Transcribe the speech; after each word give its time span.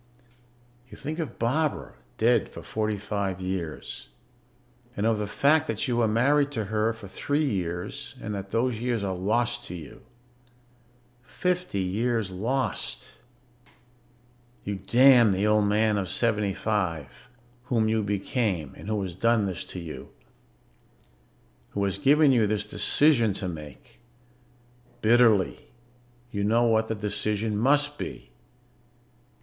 You 0.89 0.97
think 0.97 1.19
of 1.19 1.37
Barbara 1.37 1.93
dead 2.17 2.49
for 2.49 2.63
forty 2.63 2.97
five 2.97 3.39
years. 3.39 4.09
And 4.97 5.05
of 5.05 5.19
the 5.19 5.27
fact 5.27 5.67
that 5.67 5.87
you 5.87 5.97
were 5.97 6.07
married 6.07 6.51
to 6.53 6.65
her 6.73 6.91
for 6.91 7.07
three 7.07 7.45
years 7.45 8.15
and 8.19 8.33
that 8.33 8.49
those 8.49 8.81
years 8.81 9.03
are 9.03 9.13
lost 9.13 9.63
to 9.65 9.75
you. 9.75 10.01
Fifty 11.21 11.81
years 11.81 12.31
lost. 12.31 13.19
You 14.63 14.77
damn 14.77 15.33
the 15.33 15.45
old 15.45 15.67
man 15.67 15.99
of 15.99 16.09
seventy 16.09 16.55
five 16.55 17.29
whom 17.65 17.87
you 17.87 18.01
became 18.01 18.73
and 18.75 18.87
who 18.87 19.03
has 19.03 19.13
done 19.13 19.45
this 19.45 19.63
to 19.65 19.79
you... 19.79 20.09
who 21.73 21.83
has 21.83 21.99
given 21.99 22.31
you 22.31 22.47
this 22.47 22.65
decision 22.65 23.33
to 23.33 23.47
make. 23.47 23.99
Bitterly, 25.03 25.69
you 26.31 26.43
know 26.43 26.63
what 26.63 26.87
the 26.87 26.95
decision 26.95 27.55
must 27.55 27.99
be. 27.99 28.31